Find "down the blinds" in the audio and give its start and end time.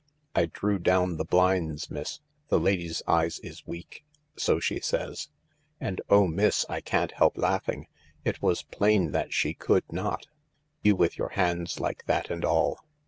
0.79-1.91